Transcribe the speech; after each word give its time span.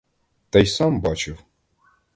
Та 0.49 0.59
й 0.59 0.65
сам 0.65 1.01
бачив. 1.01 1.43